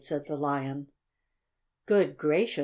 [0.03, 0.87] said the Lion.
[1.85, 2.59] "Good gracious!